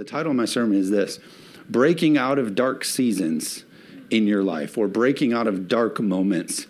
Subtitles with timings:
[0.00, 1.20] The title of my sermon is this
[1.68, 3.66] Breaking Out of Dark Seasons
[4.08, 6.66] in Your Life, or Breaking Out of Dark Moments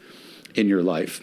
[0.56, 1.20] in Your Life.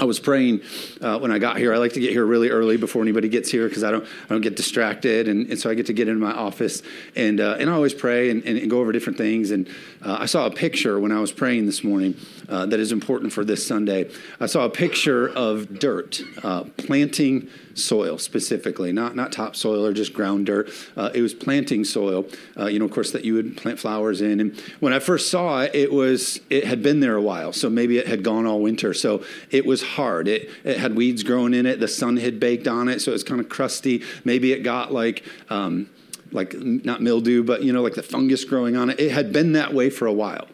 [0.00, 0.62] I was praying
[1.02, 1.74] uh, when I got here.
[1.74, 4.28] I like to get here really early before anybody gets here because I don't I
[4.28, 6.82] don't get distracted, and, and, so I get to get into my office
[7.14, 9.50] and uh, and I always pray and, and, go over different things.
[9.50, 9.68] And
[10.02, 12.14] uh, I saw a picture when I was praying this morning
[12.48, 14.10] uh, that is important for this Sunday.
[14.40, 20.14] I saw a picture of dirt uh, planting soil specifically, not not topsoil or just
[20.14, 20.70] ground dirt.
[20.96, 22.24] Uh, it was planting soil.
[22.56, 24.40] you know, of course, that you would plant flowers in.
[24.40, 27.68] And when I first saw it, it was it had been there a while, so
[27.68, 28.94] maybe it had gone all winter.
[28.94, 30.28] So it was hard.
[30.28, 31.80] It, it had weeds growing in it.
[31.80, 34.02] The sun had baked on it, so it was kind of crusty.
[34.24, 35.90] Maybe it got like, um,
[36.32, 39.00] like not mildew, but you know, like the fungus growing on it.
[39.00, 40.48] It had been that way for a while.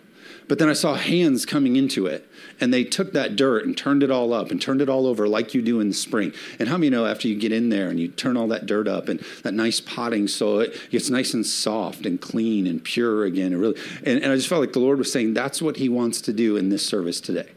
[0.48, 2.28] But then I saw hands coming into it,
[2.60, 5.26] and they took that dirt and turned it all up and turned it all over
[5.26, 6.32] like you do in the spring.
[6.60, 8.86] And how many know after you get in there and you turn all that dirt
[8.86, 13.24] up and that nice potting soil, it gets nice and soft and clean and pure
[13.24, 13.52] again.
[13.52, 15.88] And really, and, and I just felt like the Lord was saying that's what He
[15.88, 17.50] wants to do in this service today.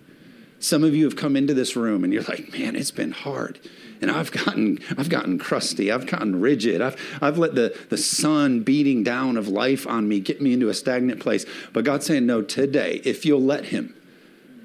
[0.60, 3.60] Some of you have come into this room and you're like, man, it's been hard.
[4.02, 5.92] And I've gotten, I've gotten crusty.
[5.92, 6.82] I've gotten rigid.
[6.82, 10.70] I've, I've let the, the sun beating down of life on me get me into
[10.70, 11.46] a stagnant place.
[11.74, 13.96] But God's saying, no, today, if you'll let Him,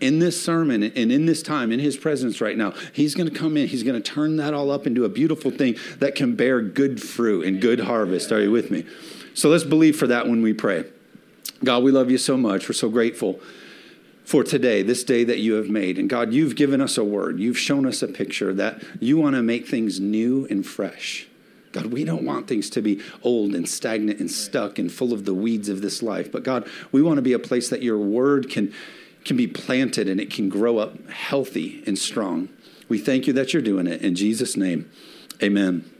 [0.00, 3.36] in this sermon and in this time, in His presence right now, He's going to
[3.36, 3.66] come in.
[3.66, 7.02] He's going to turn that all up into a beautiful thing that can bear good
[7.02, 8.30] fruit and good harvest.
[8.30, 8.84] Are you with me?
[9.34, 10.84] So let's believe for that when we pray.
[11.62, 12.68] God, we love you so much.
[12.68, 13.40] We're so grateful
[14.24, 15.98] for today, this day that you have made.
[15.98, 17.38] And God, you've given us a word.
[17.38, 21.28] You've shown us a picture that you want to make things new and fresh.
[21.72, 25.24] God, we don't want things to be old and stagnant and stuck and full of
[25.24, 26.32] the weeds of this life.
[26.32, 28.72] But God, we want to be a place that your word can,
[29.24, 32.48] can be planted and it can grow up healthy and strong.
[32.88, 34.02] We thank you that you're doing it.
[34.02, 34.90] In Jesus' name,
[35.42, 35.90] amen.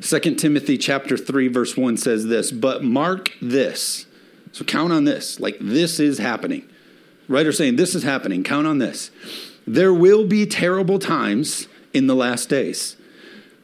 [0.00, 4.06] Second Timothy chapter 3 verse 1 says this, "But mark this."
[4.52, 6.68] So count on this, like this is happening
[7.28, 8.44] writer saying, This is happening.
[8.44, 9.10] Count on this.
[9.66, 12.96] There will be terrible times in the last days.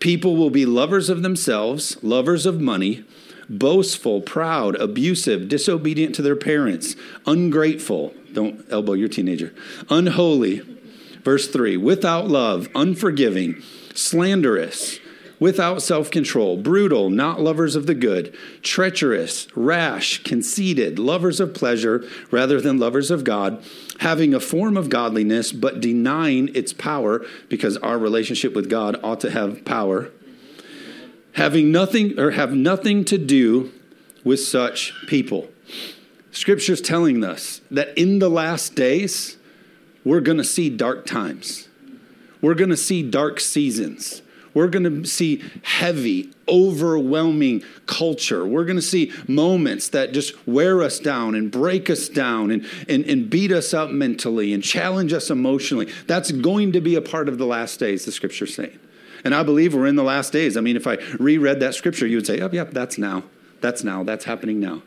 [0.01, 3.05] People will be lovers of themselves, lovers of money,
[3.49, 6.95] boastful, proud, abusive, disobedient to their parents,
[7.27, 8.15] ungrateful.
[8.33, 9.53] Don't elbow your teenager.
[9.91, 10.63] Unholy.
[11.25, 13.61] Verse 3 without love, unforgiving,
[13.93, 15.01] slanderous
[15.41, 22.05] without self control, brutal, not lovers of the good, treacherous, rash, conceited, lovers of pleasure
[22.31, 23.63] rather than lovers of God,
[24.01, 29.21] having a form of godliness but denying its power because our relationship with God ought
[29.21, 30.11] to have power.
[31.35, 33.73] Having nothing or have nothing to do
[34.25, 35.49] with such people.
[36.33, 39.37] Scripture's telling us that in the last days,
[40.05, 41.69] we're going to see dark times.
[42.41, 44.23] We're going to see dark seasons.
[44.55, 48.47] We're going to see heavy, overwhelming culture.
[48.47, 52.67] We're going to see moments that just wear us down and break us down and,
[52.89, 55.93] and, and beat us up mentally and challenge us emotionally.
[56.07, 58.79] That's going to be a part of the last days, the scripture's saying.
[59.25, 60.57] And I believe we're in the last days.
[60.57, 63.25] I mean, if I reread that scripture, you would say, oh, yep, that's now.
[63.61, 64.05] That's now.
[64.05, 64.83] That's happening now.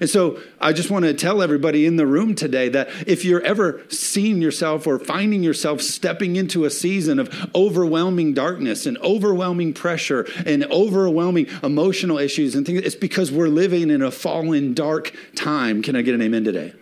[0.00, 3.42] And so I just want to tell everybody in the room today that if you're
[3.42, 9.72] ever seeing yourself or finding yourself stepping into a season of overwhelming darkness and overwhelming
[9.72, 15.14] pressure and overwhelming emotional issues and things, it's because we're living in a fallen, dark
[15.34, 15.82] time.
[15.82, 16.74] Can I get an amen today?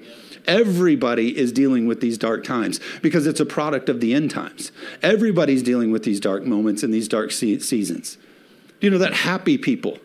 [0.46, 4.72] Everybody is dealing with these dark times because it's a product of the end times.
[5.02, 8.18] Everybody's dealing with these dark moments and these dark seasons.
[8.80, 9.98] Do you know that happy people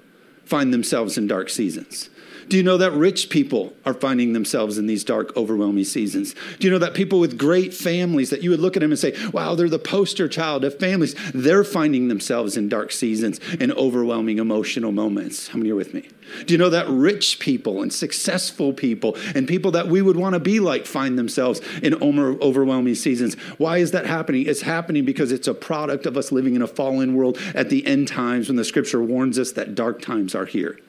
[0.45, 2.09] find themselves in dark seasons?
[2.49, 6.33] Do you know that rich people are finding themselves in these dark, overwhelming seasons?
[6.57, 8.99] Do you know that people with great families that you would look at them and
[8.99, 13.71] say, wow, they're the poster child of families, they're finding themselves in dark seasons and
[13.73, 15.49] overwhelming emotional moments?
[15.49, 16.09] How many are with me?
[16.47, 20.33] Do you know that rich people and successful people and people that we would want
[20.33, 23.35] to be like find themselves in overwhelming seasons?
[23.59, 24.47] Why is that happening?
[24.47, 27.85] It's happening because it's a product of us living in a fallen world at the
[27.85, 30.79] end times when the scripture warns us that dark times are here.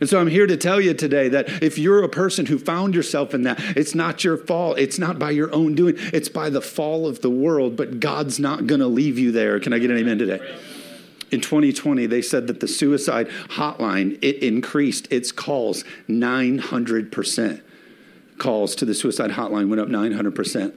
[0.00, 2.94] And so I'm here to tell you today that if you're a person who found
[2.94, 4.78] yourself in that, it's not your fault.
[4.78, 5.96] It's not by your own doing.
[5.98, 9.58] It's by the fall of the world, but God's not going to leave you there.
[9.58, 10.40] Can I get an amen today?
[11.30, 17.62] In 2020, they said that the suicide hotline, it increased its calls 900%.
[18.38, 20.74] Calls to the suicide hotline went up 900%.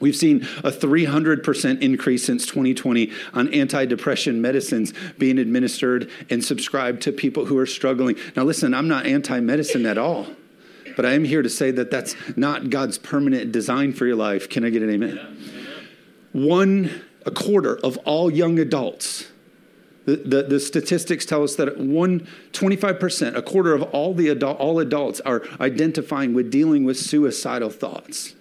[0.00, 7.12] We've seen a 300% increase since 2020 on antidepressant medicines being administered and subscribed to
[7.12, 8.16] people who are struggling.
[8.34, 10.26] Now, listen, I'm not anti medicine at all,
[10.96, 14.48] but I am here to say that that's not God's permanent design for your life.
[14.48, 15.18] Can I get an amen?
[16.32, 19.26] One, a quarter of all young adults
[20.06, 24.56] The, the, the, statistics tell us that one, 25%, a quarter of all, the adult,
[24.60, 28.35] all adults are identifying with dealing with suicidal thoughts.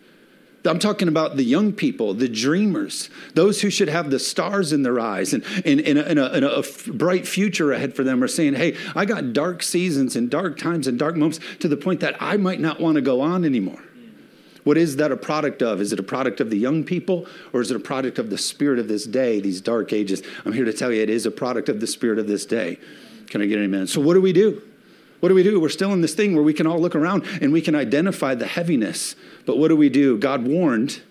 [0.66, 4.84] I'm talking about the young people, the dreamers, those who should have the stars in
[4.84, 8.24] their eyes and, and, and, a, and, a, and a bright future ahead for them
[8.24, 11.78] are saying, hey, I got dark seasons and dark times and dark moments to the
[11.78, 13.82] point that I might not want to go on anymore.
[14.64, 15.80] What is that a product of?
[15.80, 18.38] Is it a product of the young people or is it a product of the
[18.38, 20.24] spirit of this day, these dark ages?
[20.44, 22.80] I'm here to tell you it is a product of the spirit of this day.
[23.28, 23.88] Can I get an amen?
[23.88, 24.62] So, what do we do?
[25.26, 25.60] What do we do?
[25.60, 28.36] We're still in this thing where we can all look around and we can identify
[28.36, 29.16] the heaviness.
[29.48, 30.20] But what do we do?
[30.20, 31.02] God warned,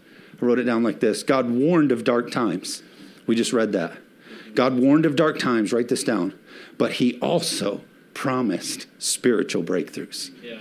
[0.41, 2.85] I wrote it down like this God warned of dark times.
[3.27, 3.99] We just read that.
[4.55, 6.33] God warned of dark times, write this down.
[6.79, 7.81] But he also
[8.15, 10.31] promised spiritual breakthroughs.
[10.41, 10.61] Yeah.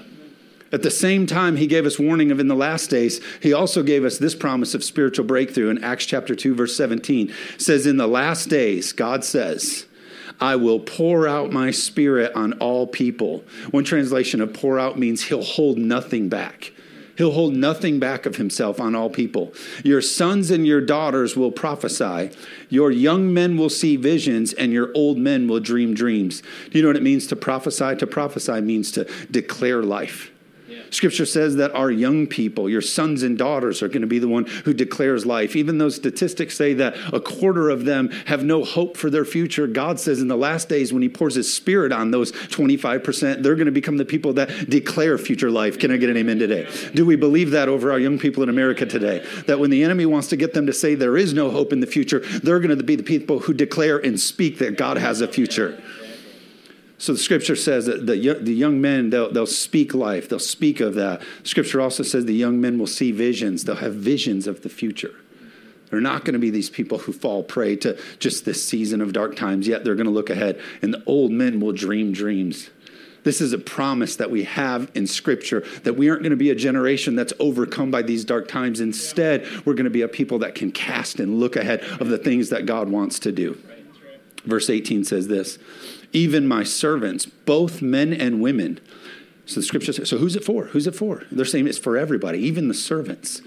[0.71, 3.83] At the same time, he gave us warning of in the last days, he also
[3.83, 7.29] gave us this promise of spiritual breakthrough in Acts chapter 2, verse 17.
[7.29, 9.85] It says, In the last days, God says,
[10.44, 13.45] I will pour out my spirit on all people.
[13.72, 16.74] One translation of pour out means he'll hold nothing back.
[17.18, 19.54] He'll hold nothing back of himself on all people.
[19.86, 22.31] Your sons and your daughters will prophesy.
[22.68, 26.42] Your young men will see visions, and your old men will dream dreams.
[26.72, 27.96] Do you know what it means to prophesy?
[27.96, 30.32] To prophesy means to declare life.
[30.94, 34.28] Scripture says that our young people, your sons and daughters, are going to be the
[34.28, 35.56] one who declares life.
[35.56, 39.66] Even though statistics say that a quarter of them have no hope for their future,
[39.66, 43.56] God says in the last days when He pours His Spirit on those 25%, they're
[43.56, 45.80] going to become the people that declare future life.
[45.80, 46.69] Can I get an amen today?
[46.94, 49.25] Do we believe that over our young people in America today?
[49.48, 51.80] That when the enemy wants to get them to say there is no hope in
[51.80, 55.22] the future, they're going to be the people who declare and speak that God has
[55.22, 55.81] a future.
[57.03, 60.79] So the scripture says that the, the young men, they'll, they'll speak life, they'll speak
[60.79, 61.21] of that.
[61.44, 65.13] Scripture also says the young men will see visions, they'll have visions of the future.
[65.89, 69.11] They're not going to be these people who fall prey to just this season of
[69.11, 72.69] dark times, yet they're going to look ahead, and the old men will dream dreams.
[73.23, 76.51] This is a promise that we have in Scripture that we aren't going to be
[76.51, 78.79] a generation that's overcome by these dark times.
[78.79, 82.17] Instead, we're going to be a people that can cast and look ahead of the
[82.17, 83.61] things that God wants to do.
[84.45, 85.57] Verse 18 says this
[86.13, 88.80] even my servants, both men and women.
[89.45, 90.65] So the scripture says, so who's it for?
[90.65, 91.24] Who's it for?
[91.31, 93.42] They're saying it's for everybody, even the servants.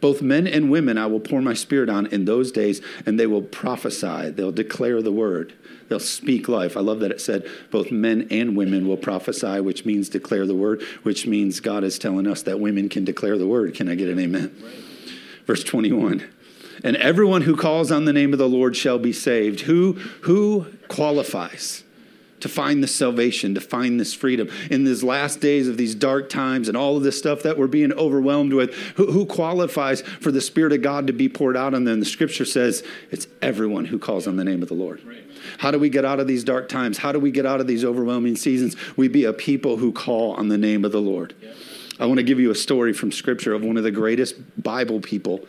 [0.00, 3.26] Both men and women I will pour my spirit on in those days, and they
[3.26, 4.30] will prophesy.
[4.30, 5.54] They'll declare the word.
[5.88, 6.76] They'll speak life.
[6.76, 10.54] I love that it said both men and women will prophesy, which means declare the
[10.54, 13.74] word, which means God is telling us that women can declare the word.
[13.74, 14.54] Can I get an amen?
[14.62, 14.74] Right.
[15.46, 16.28] Verse 21.
[16.84, 19.60] And everyone who calls on the name of the Lord shall be saved.
[19.60, 21.84] Who, who qualifies?
[22.40, 24.48] To find this salvation, to find this freedom.
[24.70, 27.66] In these last days of these dark times and all of this stuff that we're
[27.66, 31.74] being overwhelmed with, who, who, qualifies for the Spirit of God to be poured out
[31.74, 32.00] on them?
[32.00, 35.02] The scripture says it's everyone who calls on the name of the Lord.
[35.04, 35.22] Right.
[35.58, 36.98] How do we get out of these dark times?
[36.98, 38.76] How do we get out of these overwhelming seasons?
[38.96, 41.34] We be a people who call on the name of the Lord.
[41.40, 41.52] Yeah.
[41.98, 45.00] I want to give you a story from scripture of one of the greatest Bible
[45.00, 45.40] people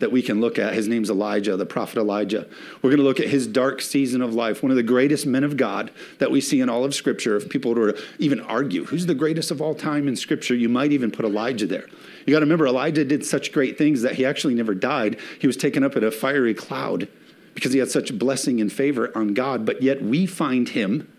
[0.00, 0.74] that we can look at.
[0.74, 2.46] His name's Elijah, the prophet Elijah.
[2.82, 5.44] We're going to look at his dark season of life, one of the greatest men
[5.44, 7.36] of God that we see in all of Scripture.
[7.36, 10.68] If people were to even argue who's the greatest of all time in Scripture, you
[10.68, 11.86] might even put Elijah there.
[12.26, 15.18] You got to remember, Elijah did such great things that he actually never died.
[15.38, 17.08] He was taken up in a fiery cloud
[17.54, 21.10] because he had such blessing and favor on God, but yet we find him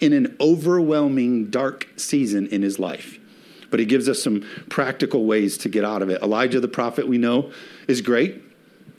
[0.00, 3.18] in an overwhelming dark season in his life
[3.74, 6.22] but he gives us some practical ways to get out of it.
[6.22, 7.50] Elijah the prophet, we know,
[7.88, 8.40] is great.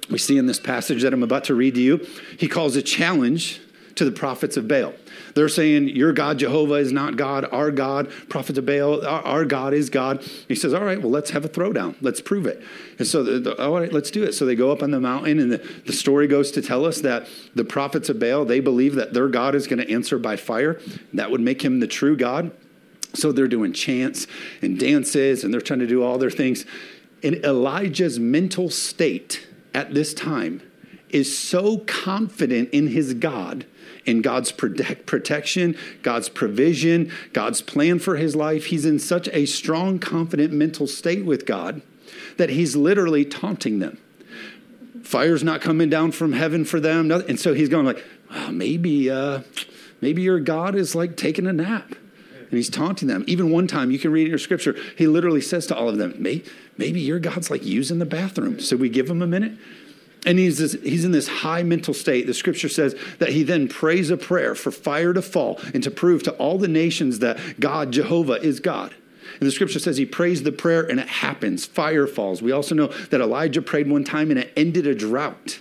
[0.10, 2.06] We see in this passage that I'm about to read to you,
[2.38, 3.62] he calls a challenge
[3.96, 4.92] to the prophets of Baal.
[5.34, 7.48] They're saying, Your God, Jehovah, is not God.
[7.54, 10.22] Our God, prophets of Baal, our, our God is God.
[10.50, 11.96] He says, All right, well, let's have a throwdown.
[12.02, 12.62] Let's prove it.
[13.00, 14.34] And so, the, the, all right, let's do it.
[14.34, 17.00] So they go up on the mountain, and the, the story goes to tell us
[17.00, 20.36] that the prophets of Baal, they believe that their God is going to answer by
[20.36, 20.82] fire.
[21.14, 22.52] That would make him the true God.
[23.16, 24.28] So they're doing chants
[24.62, 26.66] and dances and they're trying to do all their things.
[27.24, 30.62] And Elijah's mental state at this time
[31.10, 33.66] is so confident in his God,
[34.06, 38.66] in God's protect, protection, God's provision, God's plan for his life.
[38.66, 41.82] He's in such a strong, confident mental state with God
[42.38, 43.98] that he's literally taunting them.
[45.04, 47.12] Fire's not coming down from heaven for them.
[47.12, 49.42] And so he's going like, well, maybe, uh,
[50.02, 51.96] maybe your God is like taking a nap
[52.50, 53.24] and he's taunting them.
[53.28, 55.98] Even one time, you can read in your scripture, he literally says to all of
[55.98, 58.60] them, maybe your God's like using the bathroom.
[58.60, 59.58] So we give him a minute.
[60.26, 62.26] And he's, this, he's in this high mental state.
[62.26, 65.92] The scripture says that he then prays a prayer for fire to fall and to
[65.92, 68.96] prove to all the nations that God, Jehovah, is God.
[69.40, 71.66] And the scripture says he prays the prayer and it happens.
[71.66, 72.42] Fire falls.
[72.42, 75.60] We also know that Elijah prayed one time and it ended a drought.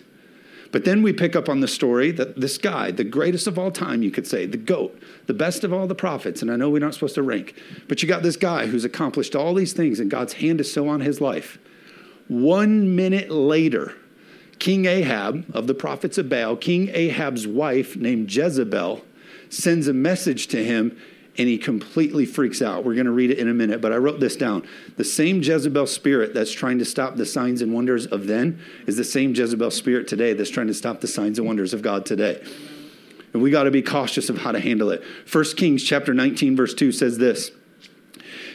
[0.74, 3.70] But then we pick up on the story that this guy, the greatest of all
[3.70, 6.68] time, you could say, the GOAT, the best of all the prophets, and I know
[6.68, 7.54] we're not supposed to rank,
[7.86, 10.88] but you got this guy who's accomplished all these things, and God's hand is so
[10.88, 11.58] on his life.
[12.26, 13.94] One minute later,
[14.58, 19.04] King Ahab of the prophets of Baal, King Ahab's wife named Jezebel,
[19.50, 20.98] sends a message to him
[21.36, 22.84] and he completely freaks out.
[22.84, 24.66] We're going to read it in a minute, but I wrote this down.
[24.96, 28.96] The same Jezebel spirit that's trying to stop the signs and wonders of then is
[28.96, 32.06] the same Jezebel spirit today that's trying to stop the signs and wonders of God
[32.06, 32.42] today.
[33.32, 35.02] And we got to be cautious of how to handle it.
[35.30, 37.50] 1 Kings chapter 19 verse 2 says this.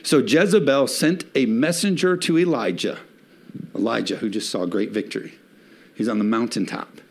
[0.03, 2.97] So Jezebel sent a messenger to Elijah.
[3.75, 5.33] Elijah who just saw great victory.
[5.95, 7.01] He's on the mountaintop.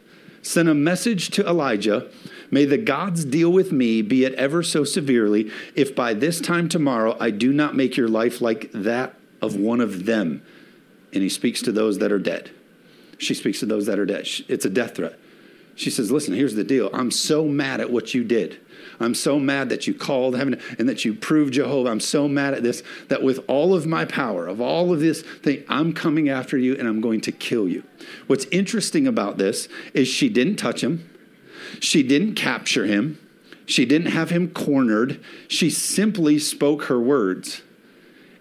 [0.40, 2.08] Sent a message to Elijah
[2.50, 6.68] May the gods deal with me, be it ever so severely, if by this time
[6.68, 10.42] tomorrow I do not make your life like that of one of them.
[11.12, 12.50] And he speaks to those that are dead.
[13.18, 14.26] She speaks to those that are dead.
[14.48, 15.18] It's a death threat.
[15.74, 16.90] She says, Listen, here's the deal.
[16.92, 18.60] I'm so mad at what you did.
[19.00, 21.88] I'm so mad that you called heaven and that you proved Jehovah.
[21.88, 25.22] I'm so mad at this that with all of my power, of all of this
[25.22, 27.84] thing, I'm coming after you and I'm going to kill you.
[28.26, 31.08] What's interesting about this is she didn't touch him.
[31.80, 33.18] She didn't capture him,
[33.68, 35.22] she didn't have him cornered.
[35.46, 37.60] She simply spoke her words.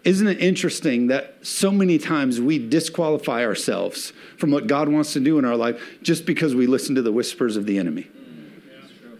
[0.05, 5.19] Isn't it interesting that so many times we disqualify ourselves from what God wants to
[5.19, 8.07] do in our life just because we listen to the whispers of the enemy?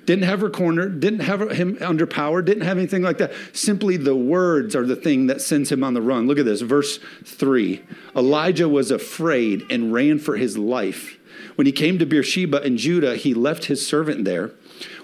[0.05, 3.33] Didn't have her cornered, didn't have him under power, didn't have anything like that.
[3.51, 6.25] Simply the words are the thing that sends him on the run.
[6.25, 7.83] Look at this, verse 3.
[8.15, 11.16] Elijah was afraid and ran for his life.
[11.56, 14.51] When he came to Beersheba in Judah, he left his servant there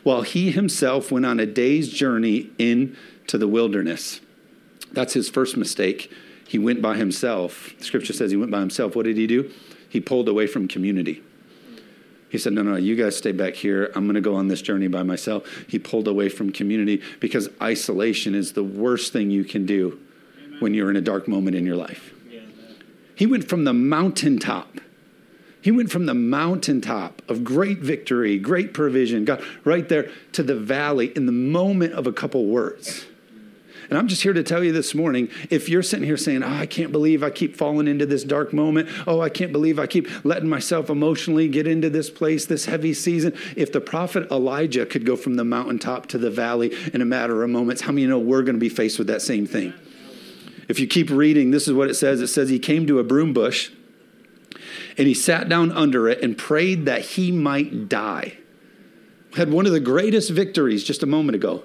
[0.03, 4.21] while he himself went on a day's journey into the wilderness.
[4.91, 6.11] That's his first mistake.
[6.47, 7.73] He went by himself.
[7.79, 8.95] The scripture says he went by himself.
[8.95, 9.51] What did he do?
[9.89, 11.23] He pulled away from community.
[12.29, 13.91] He said, No, no, you guys stay back here.
[13.95, 15.47] I'm going to go on this journey by myself.
[15.67, 19.99] He pulled away from community because isolation is the worst thing you can do
[20.37, 20.59] Amen.
[20.59, 22.11] when you're in a dark moment in your life.
[22.27, 22.39] Yeah,
[23.15, 24.79] he went from the mountaintop
[25.63, 30.55] he went from the mountaintop of great victory, great provision, God, right there to the
[30.55, 33.05] valley in the moment of a couple words.
[33.89, 36.53] And I'm just here to tell you this morning if you're sitting here saying, Oh,
[36.53, 38.89] I can't believe I keep falling into this dark moment.
[39.07, 42.93] Oh, I can't believe I keep letting myself emotionally get into this place, this heavy
[42.93, 43.33] season.
[43.55, 47.41] If the prophet Elijah could go from the mountaintop to the valley in a matter
[47.41, 49.73] of moments, how many know we're going to be faced with that same thing?
[50.67, 53.03] If you keep reading, this is what it says it says, He came to a
[53.03, 53.71] broom bush
[54.97, 58.37] and he sat down under it and prayed that he might die.
[59.35, 61.63] Had one of the greatest victories just a moment ago.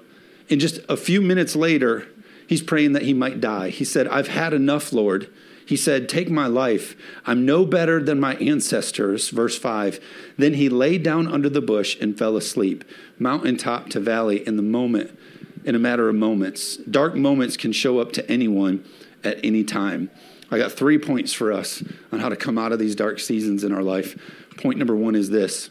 [0.49, 2.07] And just a few minutes later,
[2.47, 3.69] he's praying that he might die.
[3.69, 5.31] He said, I've had enough, Lord.
[5.69, 6.95] He said, Take my life.
[7.27, 9.29] I'm no better than my ancestors.
[9.29, 9.99] Verse 5.
[10.35, 12.83] Then he lay down under the bush and fell asleep,
[13.19, 15.15] mountaintop to valley, in the moment,
[15.63, 16.77] in a matter of moments.
[16.77, 18.83] Dark moments can show up to anyone
[19.23, 20.09] at any time.
[20.51, 23.63] I got three points for us on how to come out of these dark seasons
[23.63, 24.17] in our life.
[24.57, 25.69] Point number one is this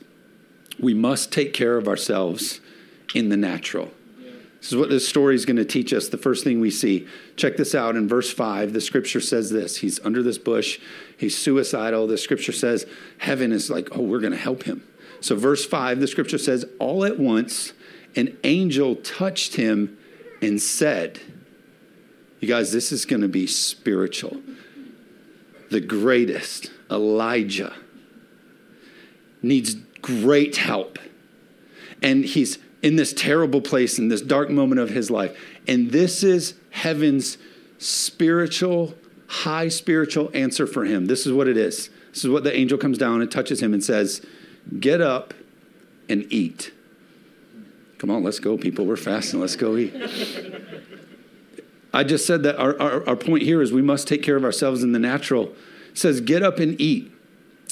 [0.78, 2.60] we must take care of ourselves
[3.14, 3.90] in the natural.
[4.60, 6.08] This is what this story is going to teach us.
[6.08, 7.06] The first thing we see.
[7.36, 8.72] Check this out in verse 5.
[8.72, 10.80] The scripture says this He's under this bush,
[11.16, 12.06] he's suicidal.
[12.06, 12.86] The scripture says
[13.18, 14.82] heaven is like, oh, we're going to help him.
[15.20, 17.72] So, verse 5, the scripture says, all at once,
[18.14, 19.98] an angel touched him
[20.40, 21.20] and said,
[22.38, 24.40] You guys, this is going to be spiritual
[25.70, 27.74] the greatest, Elijah,
[29.42, 30.98] needs great help.
[32.02, 35.36] And he's in this terrible place in this dark moment of his life.
[35.66, 37.38] And this is heaven's
[37.78, 38.94] spiritual,
[39.26, 41.06] high spiritual answer for him.
[41.06, 41.90] This is what it is.
[42.12, 44.24] This is what the angel comes down and touches him and says,
[44.78, 45.34] Get up
[46.08, 46.72] and eat.
[47.98, 48.86] Come on, let's go, people.
[48.86, 49.40] We're fasting.
[49.40, 49.94] Let's go eat.
[51.98, 54.44] I just said that our, our, our, point here is we must take care of
[54.44, 55.46] ourselves in the natural.
[55.90, 57.10] It says, get up and eat.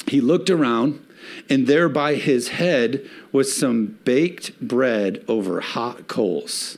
[0.09, 0.99] He looked around,
[1.49, 6.77] and there by his head was some baked bread over hot coals.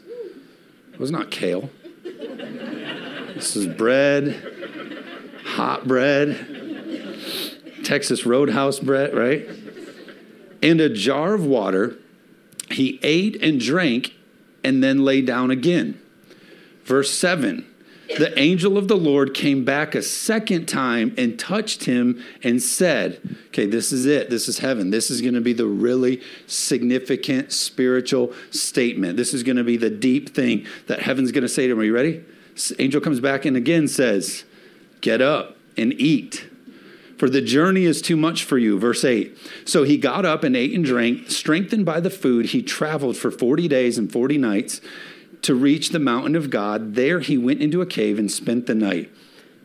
[0.92, 1.70] It was not kale.
[2.04, 4.36] This is bread,
[5.42, 6.36] hot bread,
[7.82, 9.48] Texas Roadhouse bread, right?
[10.62, 11.96] And a jar of water.
[12.70, 14.12] He ate and drank
[14.62, 15.98] and then lay down again.
[16.88, 17.66] Verse 7
[18.16, 23.20] The angel of the Lord came back a second time and touched him and said,
[23.48, 24.30] Okay, this is it.
[24.30, 24.88] This is heaven.
[24.88, 29.18] This is going to be the really significant spiritual statement.
[29.18, 31.78] This is going to be the deep thing that heaven's going to say to him.
[31.78, 32.24] Are you ready?
[32.78, 34.44] Angel comes back and again says,
[35.02, 36.48] Get up and eat.
[37.18, 38.78] for the journey is too much for you.
[38.78, 39.36] Verse 8.
[39.66, 41.30] So he got up and ate and drank.
[41.30, 44.80] Strengthened by the food, he traveled for 40 days and 40 nights
[45.42, 46.94] to reach the mountain of God.
[46.94, 49.10] There he went into a cave and spent the night.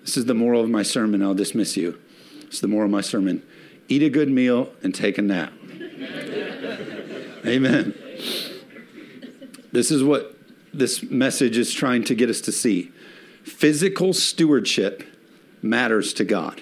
[0.02, 1.22] This is the moral of my sermon.
[1.22, 2.00] I'll dismiss you.
[2.42, 3.42] It's the moral of my sermon.
[3.88, 5.54] Eat a good meal and take a nap.
[7.46, 7.94] Amen.
[9.72, 10.38] This is what
[10.74, 12.92] this message is trying to get us to see.
[13.44, 15.04] Physical stewardship
[15.62, 16.62] matters to God.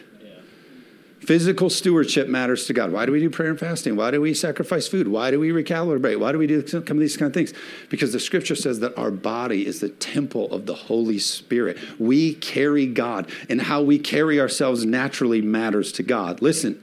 [1.22, 2.92] Physical stewardship matters to God.
[2.92, 3.96] Why do we do prayer and fasting?
[3.96, 5.08] Why do we sacrifice food?
[5.08, 6.20] Why do we recalibrate?
[6.20, 7.54] Why do we do some of these kind of things?
[7.90, 11.78] Because the scripture says that our body is the temple of the Holy Spirit.
[12.00, 16.42] We carry God, and how we carry ourselves naturally matters to God.
[16.42, 16.82] Listen,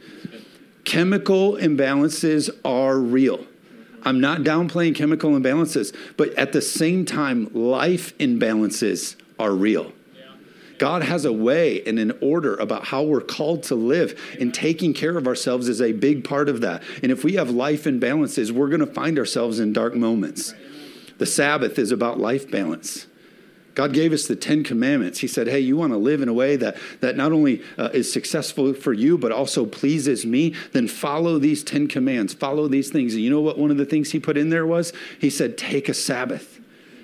[0.84, 3.44] chemical imbalances are real.
[4.04, 9.92] I'm not downplaying chemical imbalances, but at the same time, life imbalances are real.
[10.78, 14.94] God has a way and an order about how we're called to live, and taking
[14.94, 16.82] care of ourselves is a big part of that.
[17.02, 20.54] And if we have life imbalances, we're going to find ourselves in dark moments.
[21.18, 23.06] The Sabbath is about life balance.
[23.78, 25.20] God gave us the Ten Commandments.
[25.20, 27.90] He said, Hey, you want to live in a way that, that not only uh,
[27.92, 30.56] is successful for you, but also pleases me?
[30.72, 33.14] Then follow these Ten Commands, follow these things.
[33.14, 34.92] And you know what one of the things he put in there was?
[35.20, 36.57] He said, Take a Sabbath.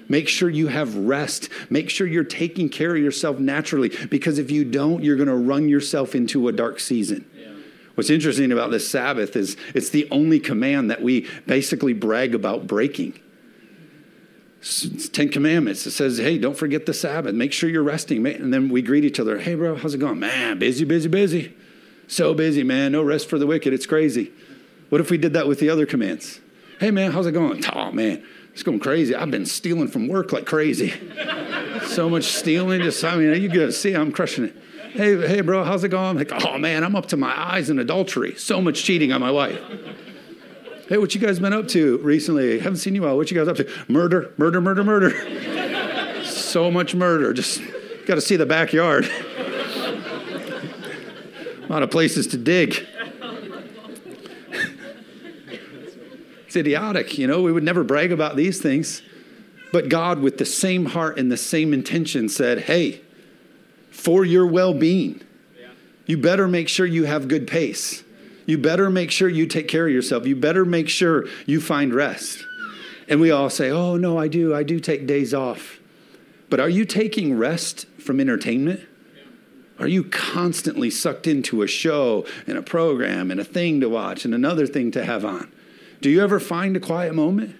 [0.09, 1.49] Make sure you have rest.
[1.71, 5.35] Make sure you're taking care of yourself naturally, because if you don't, you're going to
[5.35, 7.25] run yourself into a dark season.
[7.95, 12.67] What's interesting about this Sabbath is it's the only command that we basically brag about
[12.67, 13.21] breaking.
[14.61, 15.87] It's Ten Commandments.
[15.87, 17.35] It says, hey, don't forget the Sabbath.
[17.35, 18.27] Make sure you're resting.
[18.27, 19.39] And then we greet each other.
[19.39, 20.19] Hey, bro, how's it going?
[20.19, 21.55] Man, busy, busy, busy.
[22.09, 22.93] So busy, man.
[22.93, 23.73] No rest for the wicked.
[23.73, 24.33] It's crazy.
[24.89, 26.41] What if we did that with the other commands?
[26.81, 27.63] Hey, man, how's it going?
[27.73, 29.17] Oh, man, it's going crazy.
[29.17, 30.95] I've been stealing from work like crazy.
[31.87, 32.83] so much stealing.
[32.83, 34.57] Just, I mean, you to see, I'm crushing it.
[34.93, 36.07] Hey, hey, bro, how's it going?
[36.07, 38.37] I'm like, oh, man, I'm up to my eyes in adultery.
[38.37, 39.59] So much cheating on my wife.
[40.89, 42.61] Hey, what you guys been up to recently?
[42.61, 43.17] Haven't seen you all.
[43.17, 43.69] What you guys up to?
[43.89, 46.25] Murder, murder, murder, murder.
[46.25, 47.33] so much murder.
[47.33, 47.61] Just
[48.07, 49.07] got to see the backyard.
[51.65, 52.87] A lot of places to dig.
[56.55, 57.43] It's idiotic, you know.
[57.43, 59.03] We would never brag about these things.
[59.73, 63.01] But God, with the same heart and the same intention, said, Hey,
[63.91, 65.21] for your well being,
[66.07, 68.05] you better make sure you have good pace.
[68.47, 70.27] You better make sure you take care of yourself.
[70.27, 72.45] You better make sure you find rest.
[73.09, 74.55] And we all say, oh, no, I do.
[74.55, 75.79] I do take days off.
[76.51, 78.81] But are you taking rest from entertainment?
[79.79, 84.27] Are you constantly sucked into a show and a program and a thing to watch
[84.27, 85.51] and another thing to have on?
[86.05, 87.57] Do you ever find a quiet moment?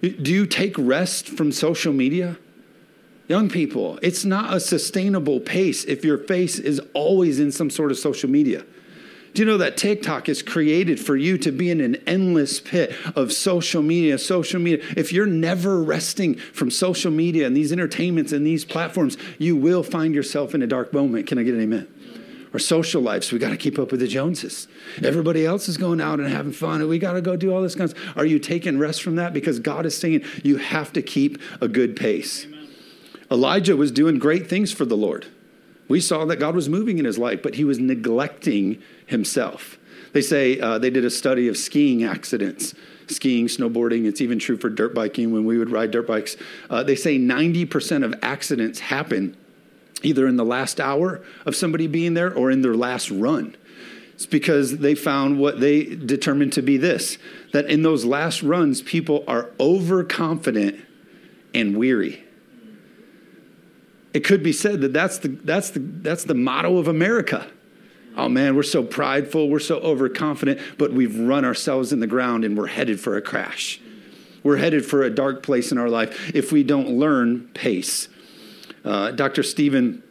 [0.00, 2.38] Do you take rest from social media?
[3.28, 7.90] Young people, it's not a sustainable pace if your face is always in some sort
[7.90, 8.64] of social media.
[9.34, 12.94] Do you know that TikTok is created for you to be in an endless pit
[13.14, 14.82] of social media, social media?
[14.96, 19.82] If you're never resting from social media and these entertainments and these platforms, you will
[19.82, 21.26] find yourself in a dark moment.
[21.26, 21.86] Can I get an amen?
[22.52, 24.68] Our social lives, we got to keep up with the Joneses.
[25.02, 27.62] Everybody else is going out and having fun, and we got to go do all
[27.62, 28.16] this kind of stuff.
[28.16, 29.32] Are you taking rest from that?
[29.32, 32.46] Because God is saying you have to keep a good pace.
[33.30, 35.26] Elijah was doing great things for the Lord.
[35.88, 39.78] We saw that God was moving in his life, but he was neglecting himself.
[40.12, 42.74] They say uh, they did a study of skiing accidents,
[43.06, 44.04] skiing, snowboarding.
[44.04, 46.36] It's even true for dirt biking when we would ride dirt bikes.
[46.68, 49.36] Uh, they say 90% of accidents happen
[50.02, 53.56] either in the last hour of somebody being there or in their last run.
[54.14, 57.18] It's because they found what they determined to be this
[57.52, 60.80] that in those last runs, people are overconfident
[61.54, 62.24] and weary
[64.14, 67.46] it could be said that that's the, that's the, that's the motto of America.
[68.16, 72.44] Oh man, we're so prideful, we're so overconfident, but we've run ourselves in the ground
[72.44, 73.80] and we're headed for a crash.
[74.42, 78.08] We're headed for a dark place in our life if we don't learn pace.
[78.84, 79.42] Uh, Dr.
[79.42, 80.02] Stephen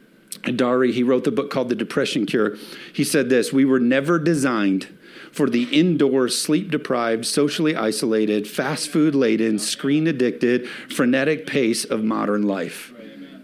[0.43, 2.57] Ilardi, he wrote the book called The Depression Cure.
[2.93, 4.87] He said this We were never designed
[5.31, 12.03] for the indoor, sleep deprived, socially isolated, fast food laden, screen addicted, frenetic pace of
[12.03, 12.93] modern life.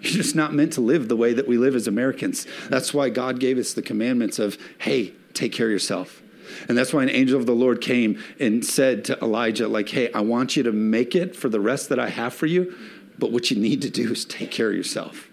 [0.02, 2.46] You're just not meant to live the way that we live as Americans.
[2.70, 6.22] That's why God gave us the commandments of, hey, take care of yourself.
[6.70, 10.12] And that's why an angel of the Lord came and said to Elijah, like, hey,
[10.14, 12.76] I want you to make it for the rest that I have for you,
[13.18, 15.30] but what you need to do is take care of yourself.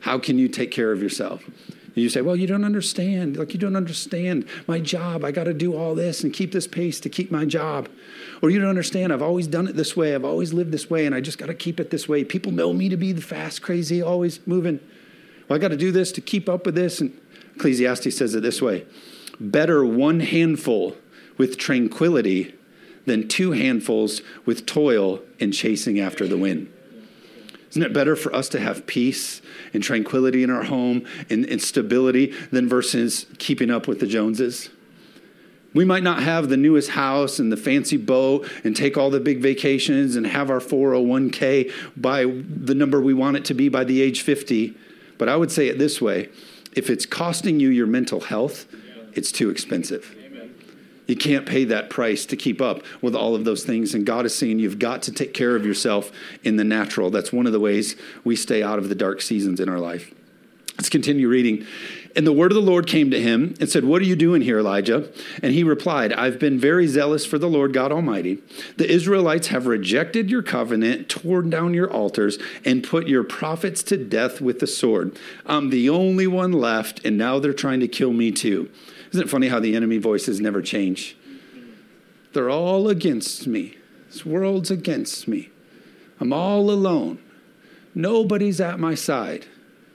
[0.00, 1.44] How can you take care of yourself?
[1.94, 3.36] You say, well, you don't understand.
[3.36, 5.24] Like, you don't understand my job.
[5.24, 7.88] I got to do all this and keep this pace to keep my job.
[8.40, 9.12] Or you don't understand.
[9.12, 10.14] I've always done it this way.
[10.14, 12.24] I've always lived this way, and I just got to keep it this way.
[12.24, 14.78] People know me to be the fast, crazy, always moving.
[15.48, 17.00] Well, I got to do this to keep up with this.
[17.00, 17.18] And
[17.56, 18.86] Ecclesiastes says it this way
[19.40, 20.96] Better one handful
[21.36, 22.54] with tranquility
[23.06, 26.70] than two handfuls with toil and chasing after the wind.
[27.70, 29.42] Isn't it better for us to have peace
[29.74, 34.70] and tranquility in our home and, and, stability than versus keeping up with the Joneses?
[35.74, 39.20] We might not have the newest house and the fancy boat and take all the
[39.20, 43.84] big vacations and have our 401k by the number we want it to be by
[43.84, 44.74] the age 50.
[45.18, 46.30] But I would say it this way
[46.72, 48.66] if it's costing you your mental health,
[49.12, 50.14] it's too expensive.
[51.08, 53.94] You can't pay that price to keep up with all of those things.
[53.94, 56.12] And God is saying you've got to take care of yourself
[56.44, 57.10] in the natural.
[57.10, 60.14] That's one of the ways we stay out of the dark seasons in our life.
[60.76, 61.66] Let's continue reading.
[62.14, 64.42] And the word of the Lord came to him and said, What are you doing
[64.42, 65.10] here, Elijah?
[65.42, 68.38] And he replied, I've been very zealous for the Lord God Almighty.
[68.76, 73.96] The Israelites have rejected your covenant, torn down your altars, and put your prophets to
[73.96, 75.18] death with the sword.
[75.46, 78.70] I'm the only one left, and now they're trying to kill me too.
[79.10, 81.16] Isn't it funny how the enemy voices never change?
[82.32, 83.76] They're all against me.
[84.08, 85.50] This world's against me.
[86.20, 87.18] I'm all alone.
[87.94, 89.46] Nobody's at my side.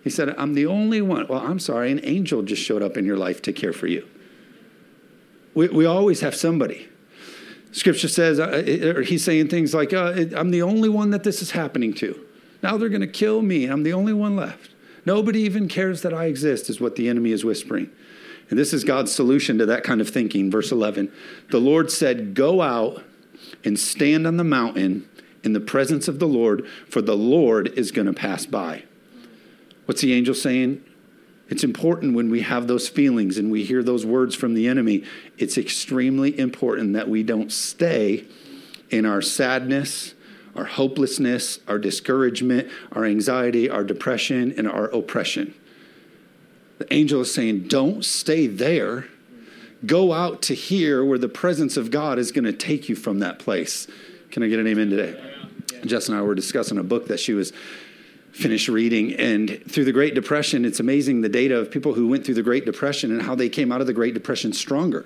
[0.04, 1.28] He said, I'm the only one.
[1.28, 4.08] Well, I'm sorry, an angel just showed up in your life to care for you.
[5.54, 6.90] We, we always have somebody.
[7.72, 11.42] Scripture says, uh, or he's saying things like, uh, I'm the only one that this
[11.42, 12.20] is happening to.
[12.62, 13.66] Now they're going to kill me.
[13.66, 14.72] I'm the only one left.
[15.06, 17.90] Nobody even cares that I exist, is what the enemy is whispering.
[18.54, 20.52] And this is God's solution to that kind of thinking.
[20.52, 21.12] Verse 11
[21.50, 23.04] The Lord said, Go out
[23.64, 25.10] and stand on the mountain
[25.44, 28.84] in the presence of the Lord, for the Lord is going to pass by.
[29.86, 30.84] What's the angel saying?
[31.50, 35.04] It's important when we have those feelings and we hear those words from the enemy.
[35.40, 38.28] It's extremely important that we don't stay
[38.92, 40.14] in our sadness,
[40.56, 45.56] our hopelessness, our discouragement, our anxiety, our depression, and our oppression.
[46.80, 49.06] The angel is saying, don't stay there.
[49.86, 53.20] Go out to here where the presence of God is going to take you from
[53.20, 53.88] that place.
[54.32, 55.22] Can I get an amen today?
[55.86, 57.52] Jess and I were discussing a book that she was
[58.32, 59.14] finished reading.
[59.14, 62.44] And through the Great Depression, it's amazing the data of people who went through the
[62.44, 65.06] Great Depression and how they came out of the Great Depression stronger.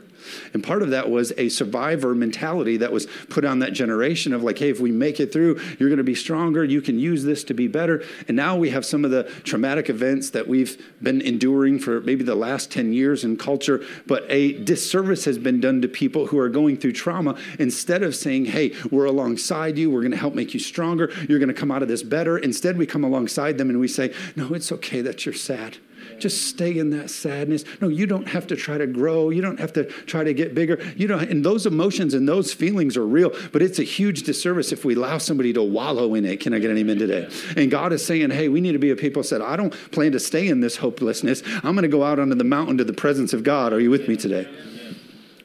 [0.53, 4.43] And part of that was a survivor mentality that was put on that generation of
[4.43, 6.63] like, hey, if we make it through, you're going to be stronger.
[6.63, 8.03] You can use this to be better.
[8.27, 12.23] And now we have some of the traumatic events that we've been enduring for maybe
[12.23, 16.39] the last 10 years in culture, but a disservice has been done to people who
[16.39, 17.37] are going through trauma.
[17.59, 21.39] Instead of saying, hey, we're alongside you, we're going to help make you stronger, you're
[21.39, 22.37] going to come out of this better.
[22.37, 25.77] Instead, we come alongside them and we say, no, it's okay that you're sad
[26.19, 27.63] just stay in that sadness.
[27.81, 29.29] No, you don't have to try to grow.
[29.29, 30.81] You don't have to try to get bigger.
[30.95, 34.71] You know, and those emotions and those feelings are real, but it's a huge disservice
[34.71, 36.39] if we allow somebody to wallow in it.
[36.39, 37.29] Can I get an amen today?
[37.55, 40.11] And God is saying, hey, we need to be a people said, I don't plan
[40.13, 41.43] to stay in this hopelessness.
[41.63, 43.73] I'm going to go out onto the mountain to the presence of God.
[43.73, 44.47] Are you with me today?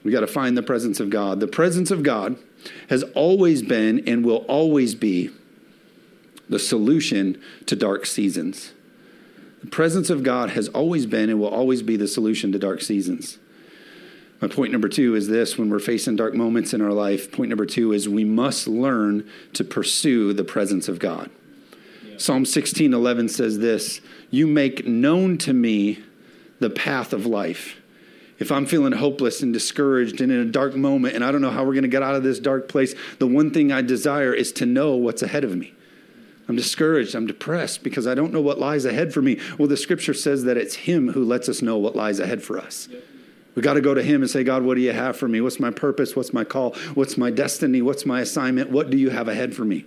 [0.05, 1.41] We got to find the presence of God.
[1.41, 2.37] The presence of God
[2.89, 5.31] has always been and will always be
[6.49, 8.73] the solution to dark seasons.
[9.63, 12.83] The presence of God has always been and will always be the solution to dark
[12.83, 13.39] seasons.
[14.41, 17.49] My point number two is this when we're facing dark moments in our life, point
[17.49, 21.31] number two is we must learn to pursue the presence of God.
[22.05, 22.17] Yeah.
[22.19, 26.03] Psalm 16 11 says this You make known to me
[26.59, 27.81] the path of life.
[28.41, 31.51] If I'm feeling hopeless and discouraged and in a dark moment and I don't know
[31.51, 34.35] how we're going to get out of this dark place, the one thing I desire
[34.35, 35.73] is to know what's ahead of me.
[36.49, 37.15] I'm discouraged.
[37.15, 39.39] I'm depressed because I don't know what lies ahead for me.
[39.59, 42.59] Well, the scripture says that it's Him who lets us know what lies ahead for
[42.59, 42.89] us.
[43.55, 45.41] We got to go to Him and say, God, what do you have for me?
[45.41, 46.17] What's my purpose?
[46.17, 46.75] What's my call?
[46.95, 47.83] What's my destiny?
[47.83, 48.71] What's my assignment?
[48.71, 49.85] What do you have ahead for me?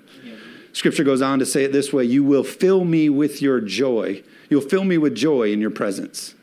[0.71, 4.23] Scripture goes on to say it this way You will fill me with your joy.
[4.49, 6.34] You'll fill me with joy in your presence.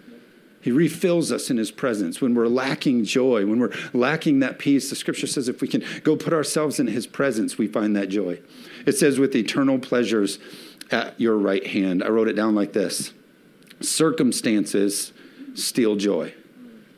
[0.62, 2.20] He refills us in his presence.
[2.20, 5.82] When we're lacking joy, when we're lacking that peace, the scripture says if we can
[6.04, 8.40] go put ourselves in his presence, we find that joy.
[8.86, 10.38] It says, with eternal pleasures
[10.92, 12.02] at your right hand.
[12.02, 13.12] I wrote it down like this
[13.80, 15.12] Circumstances
[15.54, 16.32] steal joy.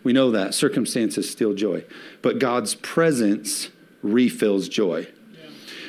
[0.02, 0.52] We know that.
[0.52, 1.84] Circumstances steal joy.
[2.20, 3.70] But God's presence
[4.02, 5.08] refills joy.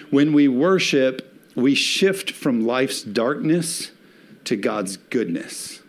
[0.09, 3.91] When we worship, we shift from life's darkness
[4.45, 5.81] to God's goodness.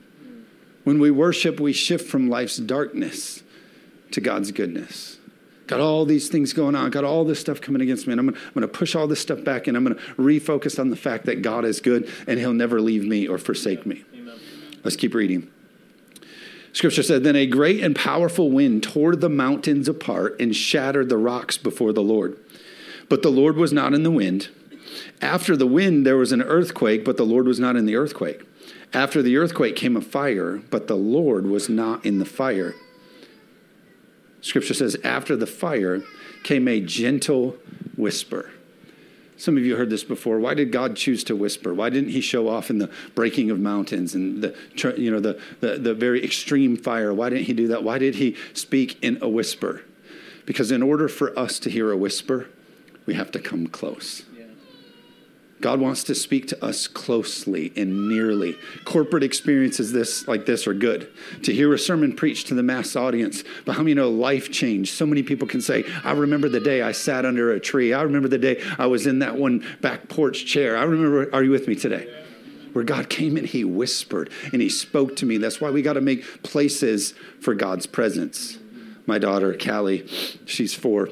[0.87, 3.43] When we worship, we shift from life's darkness
[4.13, 5.19] to God's goodness.
[5.67, 8.27] Got all these things going on, got all this stuff coming against me, and I'm
[8.29, 11.27] gonna, I'm gonna push all this stuff back and I'm gonna refocus on the fact
[11.27, 14.05] that God is good and He'll never leave me or forsake me.
[14.15, 14.39] Amen.
[14.85, 15.51] Let's keep reading.
[16.73, 21.19] Scripture said, Then a great and powerful wind tore the mountains apart and shattered the
[21.19, 22.39] rocks before the Lord.
[23.09, 24.51] But the Lord was not in the wind
[25.21, 28.45] After the wind, there was an earthquake, but the Lord was not in the earthquake.
[28.93, 32.75] After the earthquake came a fire, but the Lord was not in the fire.
[34.41, 36.03] Scripture says, after the fire
[36.45, 37.57] came a gentle
[37.97, 38.51] whisper.
[39.37, 40.39] Some of you heard this before.
[40.39, 41.75] Why did God choose to whisper?
[41.75, 44.55] Why didn't He show off in the breaking of mountains and the
[44.97, 47.13] you know the, the, the very extreme fire?
[47.13, 47.83] Why didn't He do that?
[47.83, 49.83] Why did He speak in a whisper?
[50.47, 52.49] Because in order for us to hear a whisper,
[53.05, 54.25] we have to come close.
[55.61, 58.59] God wants to speak to us closely and nearly.
[58.85, 61.11] Corporate experiences this like this are good.
[61.45, 64.95] To hear a sermon preached to the mass audience, but how many know life changed?
[64.95, 67.95] So many people can say, I remember the day I sat under a tree.
[67.95, 70.77] I remember the day I was in that one back porch chair.
[70.77, 72.13] I remember, are you with me today?
[72.75, 75.39] Where God came and He whispered and He spoke to me.
[75.39, 78.59] That's why we got to make places for God's presence.
[79.07, 80.07] My daughter, Callie,
[80.45, 81.09] she's four.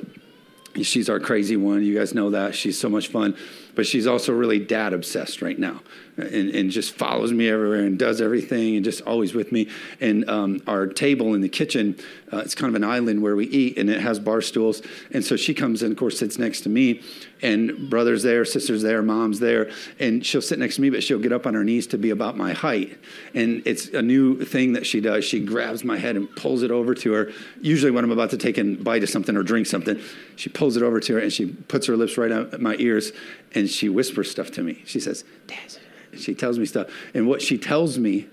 [0.82, 1.82] She's our crazy one.
[1.84, 2.54] You guys know that.
[2.54, 3.36] She's so much fun
[3.74, 5.80] but she's also really dad obsessed right now
[6.16, 9.68] and, and just follows me everywhere and does everything and just always with me.
[10.00, 11.96] And um, our table in the kitchen,
[12.32, 14.82] uh, it's kind of an island where we eat and it has bar stools.
[15.12, 17.02] And so she comes and, of course, sits next to me,
[17.42, 19.70] and brother's there, sister's there, mom's there.
[19.98, 22.10] And she'll sit next to me, but she'll get up on her knees to be
[22.10, 22.98] about my height.
[23.34, 25.24] And it's a new thing that she does.
[25.24, 27.32] She grabs my head and pulls it over to her.
[27.60, 30.00] Usually, when I'm about to take a bite of something or drink something,
[30.36, 33.12] she pulls it over to her and she puts her lips right at my ears
[33.54, 34.82] and she whispers stuff to me.
[34.86, 35.24] She says,
[36.16, 36.88] she tells me stuff.
[37.12, 38.28] And what she tells me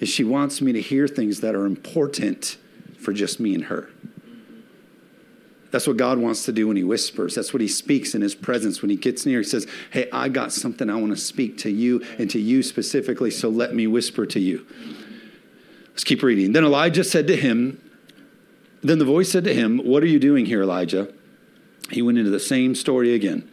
[0.00, 2.56] is she wants me to hear things that are important
[2.98, 3.88] for just me and her.
[5.70, 7.34] That's what God wants to do when He whispers.
[7.34, 8.80] That's what He speaks in His presence.
[8.80, 11.70] When He gets near, He says, Hey, I got something I want to speak to
[11.70, 14.66] you and to you specifically, so let me whisper to you.
[15.88, 16.52] Let's keep reading.
[16.52, 17.80] Then Elijah said to him,
[18.82, 21.12] Then the voice said to him, What are you doing here, Elijah?
[21.90, 23.50] He went into the same story again.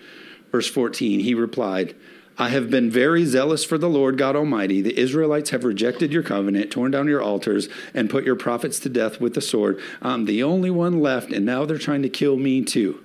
[0.54, 1.96] Verse 14, he replied,
[2.38, 4.84] I have been very zealous for the Lord God Almighty.
[4.84, 8.90] The Israelites have rejected your covenant, torn down your altars, and put your prophets to
[8.90, 9.82] death with the sword.
[10.00, 13.04] I'm the only one left, and now they're trying to kill me too.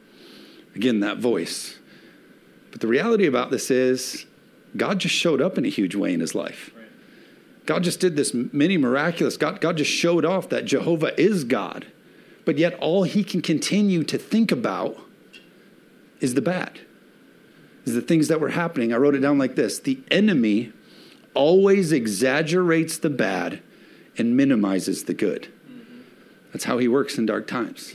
[0.74, 1.78] Again, that voice.
[2.70, 4.26] But the reality about this is,
[4.76, 6.70] God just showed up in a huge way in his life.
[7.64, 9.38] God just did this many miraculous.
[9.38, 11.86] God, God just showed off that Jehovah is God.
[12.44, 14.98] But yet, all he can continue to think about
[16.20, 16.80] is the bad
[17.88, 18.92] is the things that were happening.
[18.92, 20.72] I wrote it down like this The enemy
[21.34, 23.62] always exaggerates the bad
[24.16, 25.48] and minimizes the good.
[26.52, 27.94] That's how he works in dark times.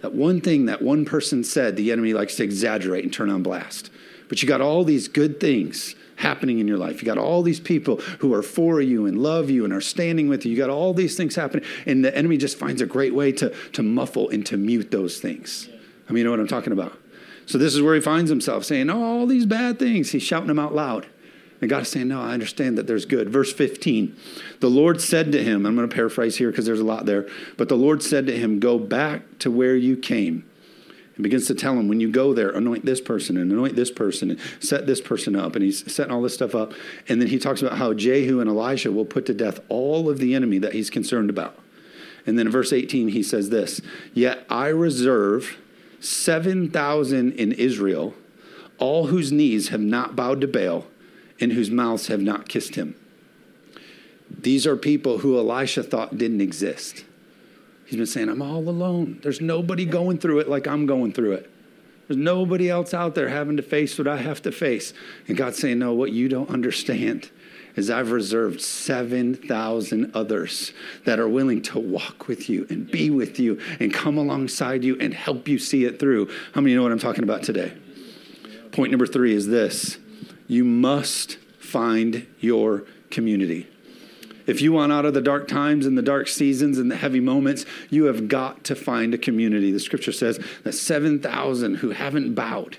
[0.00, 3.42] That one thing that one person said, the enemy likes to exaggerate and turn on
[3.42, 3.90] blast.
[4.28, 7.00] But you got all these good things happening in your life.
[7.00, 10.28] You got all these people who are for you and love you and are standing
[10.28, 10.52] with you.
[10.52, 11.64] You got all these things happening.
[11.86, 15.18] And the enemy just finds a great way to, to muffle and to mute those
[15.20, 15.68] things.
[16.08, 16.98] I mean, you know what I'm talking about?
[17.46, 20.10] So this is where he finds himself saying, Oh, all these bad things.
[20.10, 21.06] He's shouting them out loud.
[21.60, 23.30] And God is saying, No, I understand that there's good.
[23.30, 24.16] Verse 15
[24.60, 27.26] The Lord said to him, I'm going to paraphrase here because there's a lot there,
[27.56, 30.44] but the Lord said to him, Go back to where you came.
[31.14, 33.90] And begins to tell him, When you go there, anoint this person and anoint this
[33.90, 35.54] person and set this person up.
[35.54, 36.74] And he's setting all this stuff up.
[37.08, 40.18] And then he talks about how Jehu and Elisha will put to death all of
[40.18, 41.58] the enemy that he's concerned about.
[42.26, 43.80] And then in verse 18, he says this
[44.12, 45.56] Yet I reserve
[46.00, 48.14] 7,000 in Israel,
[48.78, 50.86] all whose knees have not bowed to Baal
[51.40, 52.94] and whose mouths have not kissed him.
[54.30, 57.04] These are people who Elisha thought didn't exist.
[57.86, 59.20] He's been saying, I'm all alone.
[59.22, 61.50] There's nobody going through it like I'm going through it.
[62.08, 64.92] There's nobody else out there having to face what I have to face.
[65.28, 67.30] And God's saying, No, what you don't understand
[67.76, 70.72] is I've reserved 7,000 others
[71.04, 74.98] that are willing to walk with you and be with you and come alongside you
[74.98, 76.28] and help you see it through.
[76.54, 77.72] How many know what I'm talking about today?
[78.72, 79.98] Point number three is this
[80.48, 83.68] you must find your community.
[84.46, 87.20] If you want out of the dark times and the dark seasons and the heavy
[87.20, 89.72] moments, you have got to find a community.
[89.72, 92.78] The scripture says that 7,000 who haven't bowed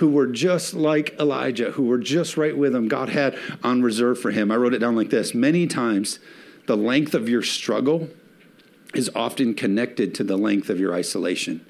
[0.00, 4.18] who were just like Elijah, who were just right with him, God had on reserve
[4.18, 4.50] for him.
[4.50, 6.18] I wrote it down like this Many times,
[6.66, 8.08] the length of your struggle
[8.94, 11.66] is often connected to the length of your isolation.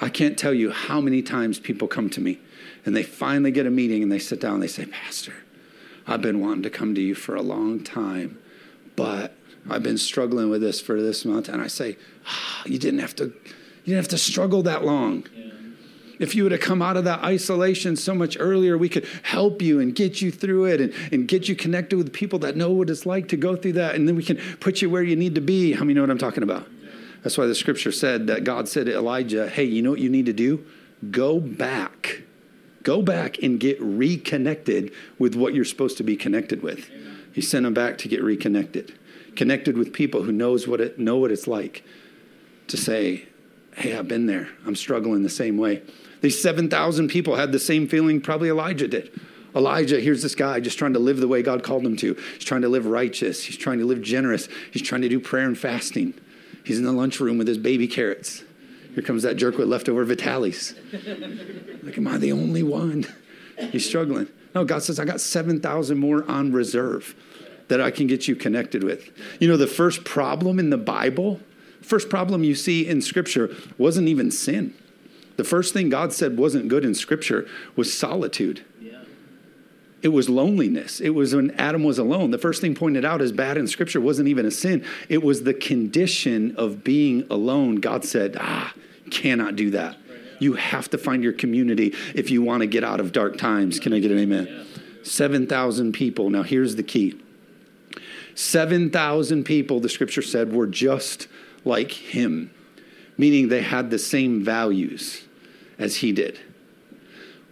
[0.00, 2.40] I can't tell you how many times people come to me
[2.84, 5.34] and they finally get a meeting and they sit down and they say, Pastor,
[6.08, 8.36] I've been wanting to come to you for a long time,
[8.96, 9.36] but
[9.68, 11.48] I've been struggling with this for this month.
[11.48, 13.32] And I say, ah, you didn't have to, you
[13.84, 15.24] didn't have to struggle that long.
[16.20, 19.60] If you would have come out of that isolation so much earlier, we could help
[19.60, 22.70] you and get you through it and, and get you connected with people that know
[22.70, 23.96] what it's like to go through that.
[23.96, 25.72] And then we can put you where you need to be.
[25.72, 26.68] How many know what I'm talking about?
[27.22, 30.10] That's why the scripture said that God said to Elijah, Hey, you know what you
[30.10, 30.64] need to do?
[31.10, 32.22] Go back
[32.82, 36.90] Go back and get reconnected with what you're supposed to be connected with.
[37.32, 38.98] He sent him back to get reconnected,
[39.36, 41.84] connected with people who knows what it know what it's like
[42.68, 43.26] to say,
[43.74, 44.48] "Hey, I've been there.
[44.66, 45.82] I'm struggling the same way."
[46.20, 49.10] These 7,000 people had the same feeling probably Elijah did.
[49.54, 52.14] Elijah, here's this guy just trying to live the way God called him to.
[52.34, 53.44] He's trying to live righteous.
[53.44, 54.48] He's trying to live generous.
[54.70, 56.14] He's trying to do prayer and fasting.
[56.64, 58.44] He's in the lunchroom with his baby carrots.
[58.94, 60.74] Here comes that jerk with leftover Vitalis.
[61.82, 63.06] like, am I the only one?
[63.70, 64.28] He's struggling.
[64.54, 67.14] No, God says, I got 7,000 more on reserve
[67.68, 69.10] that I can get you connected with.
[69.40, 71.40] You know, the first problem in the Bible,
[71.82, 74.74] first problem you see in Scripture wasn't even sin.
[75.40, 78.62] The first thing God said wasn't good in Scripture was solitude.
[80.02, 81.00] It was loneliness.
[81.00, 82.30] It was when Adam was alone.
[82.30, 85.44] The first thing pointed out as bad in Scripture wasn't even a sin, it was
[85.44, 87.76] the condition of being alone.
[87.76, 88.74] God said, ah,
[89.10, 89.96] cannot do that.
[90.40, 93.80] You have to find your community if you want to get out of dark times.
[93.80, 94.66] Can I get an amen?
[95.04, 96.28] 7,000 people.
[96.28, 97.18] Now, here's the key
[98.34, 101.28] 7,000 people, the scripture said, were just
[101.64, 102.50] like him,
[103.16, 105.22] meaning they had the same values
[105.80, 106.38] as he did.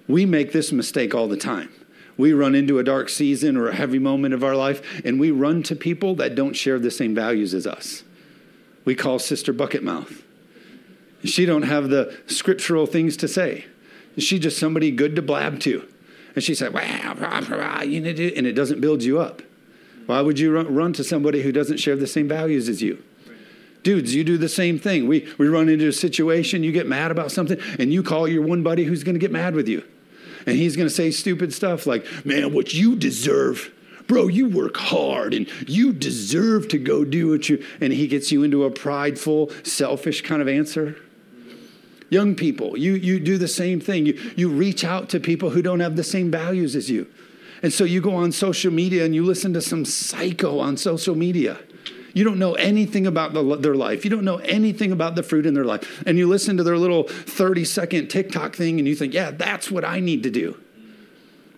[0.06, 1.70] We make this mistake all the time.
[2.16, 5.30] We run into a dark season or a heavy moment of our life, and we
[5.30, 8.04] run to people that don't share the same values as us.
[8.84, 10.22] We call Sister Bucket Mouth.
[11.24, 13.66] She don't have the scriptural things to say.
[14.16, 15.86] She's just somebody good to blab to.
[16.34, 19.42] And she said, wow, you need to, and it doesn't build you up.
[20.06, 23.02] Why would you run to somebody who doesn't share the same values as you?
[23.82, 25.06] Dudes, you do the same thing.
[25.06, 28.42] We, we run into a situation, you get mad about something, and you call your
[28.42, 29.84] one buddy who's going to get mad with you.
[30.46, 33.72] And he's going to say stupid stuff like, man, what you deserve,
[34.06, 38.32] bro, you work hard and you deserve to go do what you, and he gets
[38.32, 40.96] you into a prideful, selfish kind of answer.
[42.10, 44.06] Young people, you, you do the same thing.
[44.06, 47.06] You, you reach out to people who don't have the same values as you.
[47.62, 51.14] And so you go on social media and you listen to some psycho on social
[51.14, 51.58] media.
[52.14, 54.04] You don't know anything about the, their life.
[54.04, 56.02] You don't know anything about the fruit in their life.
[56.06, 59.70] And you listen to their little 30 second TikTok thing and you think, yeah, that's
[59.70, 60.58] what I need to do.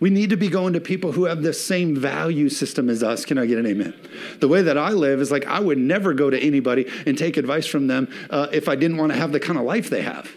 [0.01, 3.27] We need to be going to people who have the same value system as us.
[3.27, 3.95] Can I get an amen?
[4.41, 7.37] The way that I live is like I would never go to anybody and take
[7.37, 10.03] advice from them uh, if I didn't want to have the kind of life they
[10.03, 10.31] have.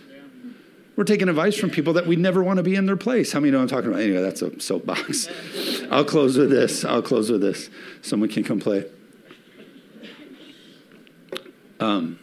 [0.96, 3.32] We're taking advice from people that we never want to be in their place.
[3.32, 4.02] How many know I'm talking about?
[4.02, 5.28] Anyway, that's a soapbox.
[5.90, 6.86] I'll close with this.
[6.86, 7.70] I'll close with this.
[8.02, 8.86] Someone can come play.
[11.84, 12.18] Um,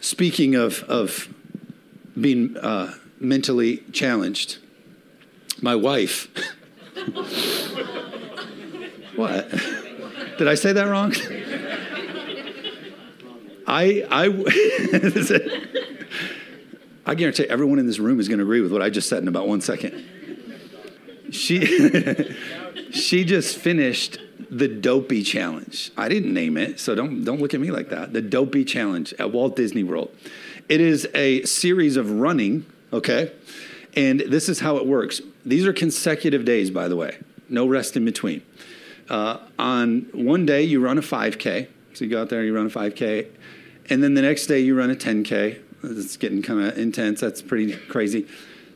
[0.00, 1.32] speaking of, of
[2.20, 4.58] being uh, mentally challenged,
[5.62, 6.26] my wife.
[9.14, 9.50] what?
[10.36, 11.14] Did I say that wrong?
[13.68, 14.26] I I
[17.10, 19.22] I guarantee everyone in this room is going to agree with what I just said
[19.22, 20.04] in about one second.
[21.30, 21.64] She
[22.90, 24.18] she just finished
[24.50, 25.92] the Dopey Challenge.
[25.96, 28.12] I didn't name it, so don't don't look at me like that.
[28.12, 30.14] The Dopey Challenge at Walt Disney World.
[30.68, 33.32] It is a series of running, okay?
[33.96, 35.20] And this is how it works.
[35.44, 37.18] These are consecutive days, by the way.
[37.48, 38.42] No rest in between.
[39.08, 41.66] Uh, on one day, you run a 5K.
[41.94, 43.26] So you go out there, you run a 5K.
[43.88, 45.60] And then the next day, you run a 10K.
[45.82, 47.20] It's getting kind of intense.
[47.20, 48.28] That's pretty crazy.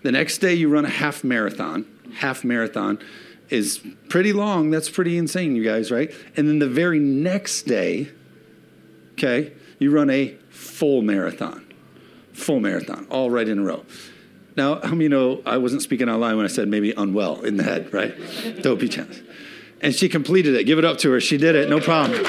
[0.03, 1.87] The next day, you run a half marathon.
[2.17, 2.99] Half marathon
[3.51, 4.71] is pretty long.
[4.71, 6.13] That's pretty insane, you guys, right?
[6.37, 8.09] And then the very next day,
[9.13, 11.67] okay, you run a full marathon.
[12.33, 13.85] Full marathon, all right in a row.
[14.57, 17.57] Now, how many know I wasn't speaking out loud when I said maybe unwell in
[17.57, 18.15] the head, right?
[18.63, 19.21] Dopey chance.
[19.81, 20.65] And she completed it.
[20.65, 21.21] Give it up to her.
[21.21, 21.69] She did it.
[21.69, 22.25] No problem.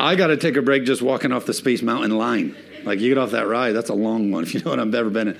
[0.00, 2.56] I got to take a break just walking off the Space Mountain line.
[2.84, 4.94] Like, you get off that ride, that's a long one, if you know what I've
[4.94, 5.38] ever been in.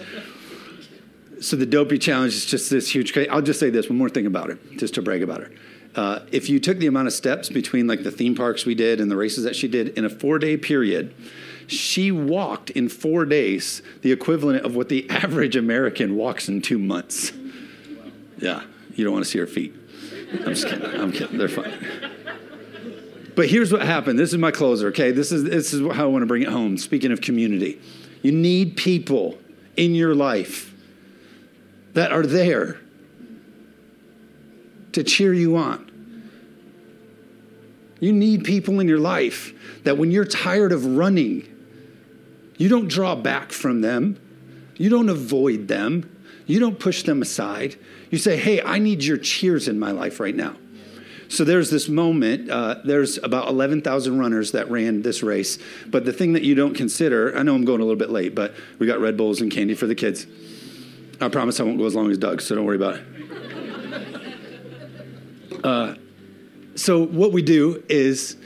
[1.40, 3.16] So, the Dopey Challenge is just this huge.
[3.28, 5.50] I'll just say this one more thing about her, just to brag about her.
[5.94, 9.00] Uh, if you took the amount of steps between like the theme parks we did
[9.00, 11.14] and the races that she did in a four day period,
[11.66, 16.78] she walked in four days the equivalent of what the average American walks in two
[16.78, 17.32] months.
[18.38, 18.62] Yeah,
[18.94, 19.74] you don't want to see her feet.
[20.32, 21.00] I'm just kidding.
[21.00, 21.38] I'm kidding.
[21.38, 21.72] They're fine.
[23.34, 24.18] But here's what happened.
[24.18, 25.12] This is my closer, okay?
[25.12, 26.76] This is, this is how I want to bring it home.
[26.76, 27.80] Speaking of community,
[28.22, 29.38] you need people
[29.76, 30.74] in your life
[31.94, 32.78] that are there
[34.92, 35.88] to cheer you on.
[38.00, 39.52] You need people in your life
[39.84, 41.46] that when you're tired of running,
[42.56, 44.20] you don't draw back from them.
[44.76, 46.14] You don't avoid them.
[46.46, 47.76] You don't push them aside.
[48.10, 50.56] You say, hey, I need your cheers in my life right now.
[51.28, 52.50] So there's this moment.
[52.50, 55.58] Uh, there's about 11,000 runners that ran this race.
[55.86, 58.34] But the thing that you don't consider, I know I'm going a little bit late,
[58.34, 60.26] but we got Red Bulls and candy for the kids.
[61.20, 63.04] I promise I won't go as long as Doug, so don't worry about it.
[65.64, 65.94] Uh,
[66.76, 68.36] so what we do is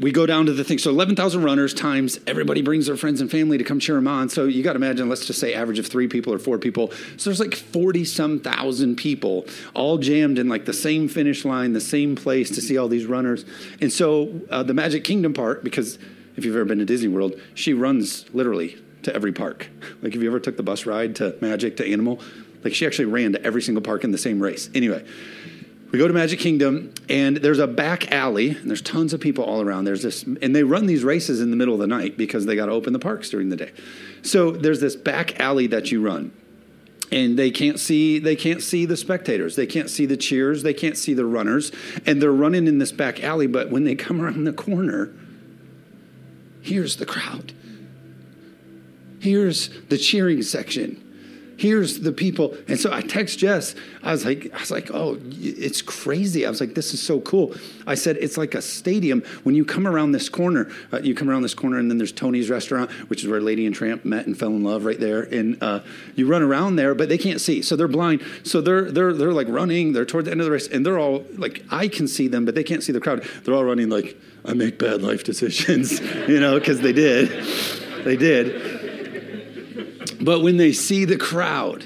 [0.00, 0.78] we go down to the thing.
[0.78, 4.28] So 11,000 runners times everybody brings their friends and family to come cheer them on.
[4.28, 6.90] So you got to imagine, let's just say average of three people or four people.
[7.16, 11.72] So there's like 40 some thousand people all jammed in like the same finish line,
[11.72, 13.44] the same place to see all these runners.
[13.80, 15.98] And so uh, the Magic Kingdom part, because
[16.36, 19.68] if you've ever been to Disney World, she runs literally to every park.
[20.02, 22.20] Like if you ever took the bus ride to Magic to Animal,
[22.62, 24.68] like she actually ran to every single park in the same race.
[24.74, 25.04] Anyway,
[25.92, 29.44] we go to Magic Kingdom, and there's a back alley, and there's tons of people
[29.44, 29.84] all around.
[29.84, 32.56] There's this, and they run these races in the middle of the night because they
[32.56, 33.70] got to open the parks during the day.
[34.22, 36.32] So there's this back alley that you run,
[37.12, 40.74] and they can't see they can't see the spectators, they can't see the cheers, they
[40.74, 41.70] can't see the runners,
[42.04, 43.46] and they're running in this back alley.
[43.46, 45.12] But when they come around the corner,
[46.62, 47.52] here's the crowd.
[49.26, 51.02] Here's the cheering section
[51.56, 52.56] here's the people.
[52.68, 53.74] And so I text Jess.
[54.02, 56.46] I was like, I was like, oh, it's crazy.
[56.46, 57.54] I was like, this is so cool.
[57.86, 59.22] I said, it's like a stadium.
[59.42, 62.12] When you come around this corner, uh, you come around this corner, and then there's
[62.12, 65.22] Tony's restaurant, which is where Lady and Tramp met and fell in love right there.
[65.22, 65.80] And uh,
[66.14, 68.22] you run around there, but they can't see, so they're blind.
[68.44, 69.92] So they're they're they're like running.
[69.92, 72.44] They're toward the end of the race, and they're all like, I can see them,
[72.44, 73.24] but they can't see the crowd.
[73.44, 77.30] They're all running like, I make bad life decisions, you know, because they did,
[78.04, 78.75] they did.
[80.26, 81.84] But when they see the crowd,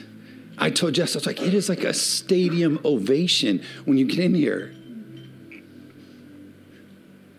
[0.56, 4.18] I told Jess, I was like, it is like a stadium ovation when you get
[4.18, 4.74] in here.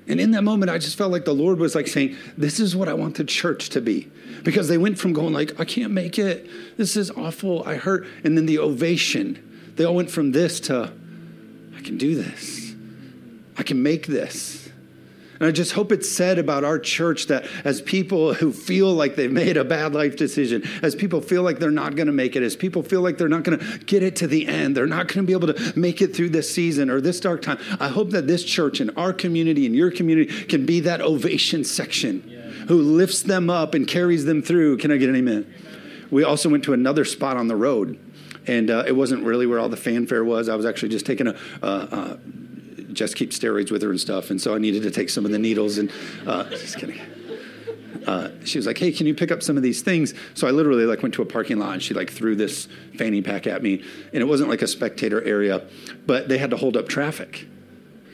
[0.08, 2.76] And in that moment, I just felt like the Lord was like saying, This is
[2.76, 4.12] what I want the church to be.
[4.44, 6.48] Because they went from going like, I can't make it.
[6.78, 7.64] This is awful.
[7.64, 8.06] I hurt.
[8.24, 9.74] And then the ovation.
[9.78, 10.94] They all went from this to,
[11.76, 12.76] I can do this.
[13.58, 14.61] I can make this.
[15.42, 19.16] And I just hope it's said about our church that as people who feel like
[19.16, 22.36] they've made a bad life decision, as people feel like they're not going to make
[22.36, 24.86] it, as people feel like they're not going to get it to the end, they're
[24.86, 27.58] not going to be able to make it through this season or this dark time,
[27.80, 31.64] I hope that this church and our community and your community can be that ovation
[31.64, 32.42] section yeah.
[32.68, 34.78] who lifts them up and carries them through.
[34.78, 35.52] Can I get an amen?
[35.66, 36.08] amen.
[36.12, 38.00] We also went to another spot on the road
[38.46, 40.50] and uh, it wasn't really where all the fanfare was.
[40.50, 42.18] I was actually just taking a, uh,
[42.94, 45.32] just keep steroids with her and stuff, and so I needed to take some of
[45.32, 45.78] the needles.
[45.78, 45.92] And
[46.26, 47.00] uh, just kidding.
[48.08, 50.52] Uh, she was like, "Hey, can you pick up some of these things?" So I
[50.52, 52.68] literally like went to a parking lot and she like threw this
[52.98, 53.84] fanny pack at me,
[54.14, 55.68] and it wasn't like a spectator area,
[56.06, 57.48] but they had to hold up traffic.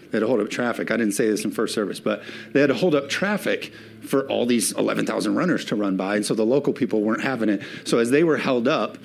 [0.10, 0.90] They had to hold up traffic.
[0.90, 2.24] I didn't say this in first service, but
[2.54, 6.26] they had to hold up traffic for all these 11,000 runners to run by, and
[6.26, 7.62] so the local people weren't having it.
[7.84, 8.98] So as they were held up,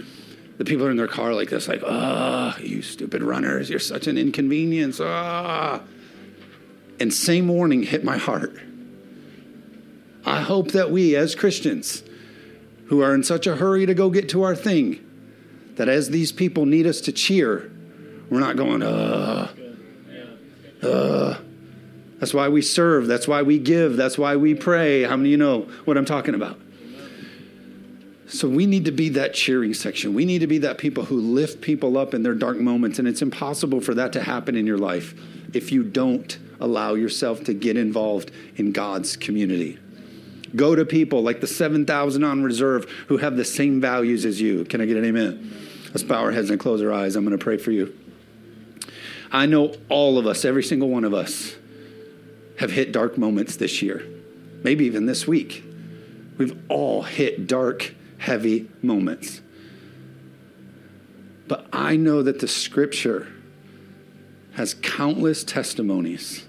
[0.59, 3.79] the people are in their car like this, like, ah, oh, you stupid runners, you're
[3.79, 5.01] such an inconvenience.
[5.01, 5.81] Ah.
[7.01, 8.55] And same warning hit my heart.
[10.25, 12.05] I hope that we, as Christians,
[12.87, 15.05] who are in such a hurry to go get to our thing,
[15.77, 17.73] that as these people need us to cheer,
[18.31, 19.49] we're not going, uh,
[20.83, 21.39] uh.
[22.23, 23.09] That's why we serve.
[23.09, 23.97] That's why we give.
[23.97, 25.03] That's why we pray.
[25.03, 26.57] How many of you know what I'm talking about?
[28.29, 30.15] So we need to be that cheering section.
[30.15, 32.99] We need to be that people who lift people up in their dark moments.
[32.99, 35.15] And it's impossible for that to happen in your life
[35.53, 39.79] if you don't allow yourself to get involved in God's community.
[40.55, 44.65] Go to people like the 7,000 on reserve who have the same values as you.
[44.65, 45.51] Can I get an amen?
[45.89, 47.17] Let's bow our heads and close our eyes.
[47.17, 47.97] I'm going to pray for you.
[49.31, 51.55] I know all of us, every single one of us,
[52.59, 54.07] have hit dark moments this year,
[54.63, 55.65] maybe even this week.
[56.37, 59.41] We've all hit dark heavy moments.
[61.49, 63.27] But I know that the scripture
[64.53, 66.47] has countless testimonies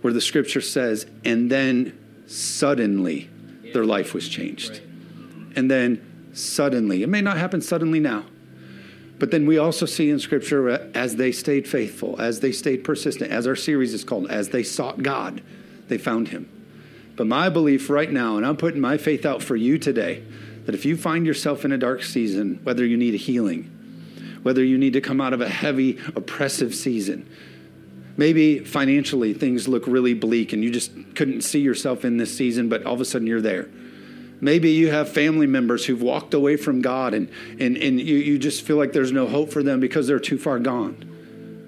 [0.00, 1.96] where the scripture says, and then
[2.26, 3.28] suddenly
[3.74, 4.80] their life was changed.
[5.54, 8.24] And then suddenly, it may not happen suddenly now,
[9.18, 12.84] but then we also see in scripture uh, as they stayed faithful, as they stayed
[12.84, 15.42] persistent, as our series is called, as they sought God,
[15.88, 16.48] they found him.
[17.16, 20.22] But my belief right now, and I'm putting my faith out for you today,
[20.64, 23.64] that if you find yourself in a dark season, whether you need a healing,
[24.42, 27.28] whether you need to come out of a heavy, oppressive season,
[28.16, 32.68] maybe financially things look really bleak and you just couldn't see yourself in this season,
[32.68, 33.68] but all of a sudden you're there.
[34.40, 38.38] Maybe you have family members who've walked away from God and, and, and you, you
[38.38, 41.08] just feel like there's no hope for them because they're too far gone.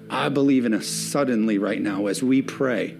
[0.09, 2.97] I believe in a suddenly right now as we pray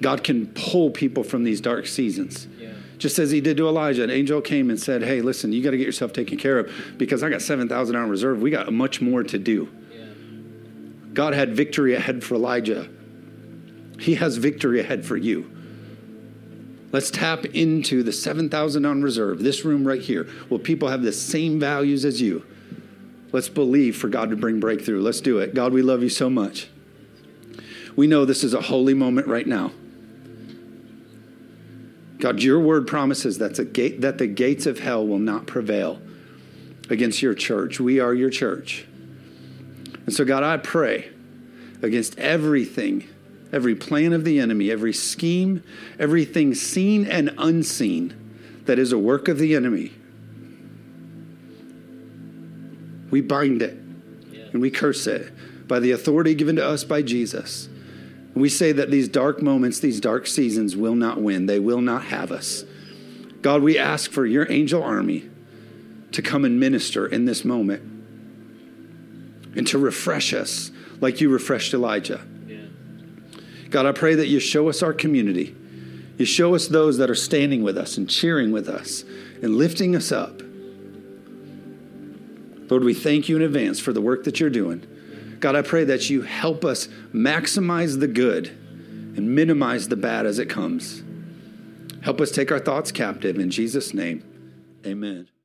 [0.00, 2.46] God can pull people from these dark seasons.
[2.58, 2.72] Yeah.
[2.98, 5.70] Just as he did to Elijah, an angel came and said, Hey, listen, you got
[5.70, 8.40] to get yourself taken care of because I got 7,000 on reserve.
[8.40, 9.68] We got much more to do.
[9.90, 10.04] Yeah.
[11.12, 12.88] God had victory ahead for Elijah.
[13.98, 15.50] He has victory ahead for you.
[16.92, 21.12] Let's tap into the 7,000 on reserve, this room right here, where people have the
[21.12, 22.46] same values as you.
[23.32, 25.02] Let's believe for God to bring breakthrough.
[25.02, 25.54] Let's do it.
[25.54, 26.68] God, we love you so much.
[27.96, 29.72] We know this is a holy moment right now.
[32.18, 36.00] God, your word promises that the, gate, that the gates of hell will not prevail
[36.88, 37.78] against your church.
[37.78, 38.86] We are your church.
[40.06, 41.10] And so, God, I pray
[41.82, 43.06] against everything,
[43.52, 45.62] every plan of the enemy, every scheme,
[45.98, 48.14] everything seen and unseen
[48.64, 49.92] that is a work of the enemy.
[53.10, 53.74] We bind it
[54.52, 55.32] and we curse it
[55.68, 57.68] by the authority given to us by Jesus.
[58.36, 62.04] We say that these dark moments, these dark seasons will not win, they will not
[62.04, 62.64] have us.
[63.40, 65.30] God, we ask for your angel army
[66.12, 67.82] to come and minister in this moment
[69.56, 70.70] and to refresh us
[71.00, 72.20] like you refreshed Elijah.
[72.46, 72.58] Yeah.
[73.70, 75.56] God, I pray that you show us our community.
[76.18, 79.02] You show us those that are standing with us and cheering with us
[79.42, 80.42] and lifting us up.
[82.68, 84.86] Lord, we thank you in advance for the work that you're doing.
[85.46, 90.40] God, I pray that you help us maximize the good and minimize the bad as
[90.40, 91.04] it comes.
[92.02, 93.38] Help us take our thoughts captive.
[93.38, 94.24] In Jesus' name,
[94.84, 95.28] amen.